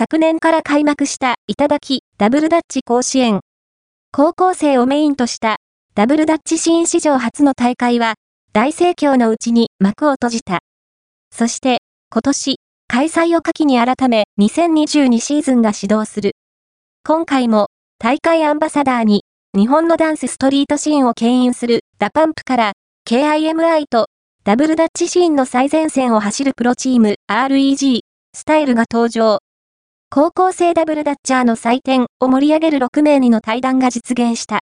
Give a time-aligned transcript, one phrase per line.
[0.00, 3.40] 昨年から開幕した頂ダブルダッチ甲子園。
[4.12, 5.58] 高校生をメインとした
[5.94, 8.14] ダブルダッチシーン史上初の大会は
[8.54, 10.60] 大盛況のうちに幕を閉じた。
[11.30, 12.56] そして今年
[12.88, 16.32] 開催を夏季に改め2022シーズンが始動する。
[17.04, 17.66] 今回も
[17.98, 19.24] 大会アンバサダーに
[19.54, 22.72] 日本のダンスストリートシーンを牽引する DA PUMPから
[23.06, 24.06] KIMI と
[24.44, 28.00] ダブルダッチシーンの最前線を走るプロチーム REG
[28.34, 29.40] スタイルが登場。
[30.12, 34.58] 高校生ダブルダッチャーの祭典を盛り上げる6名にの対談が実現した。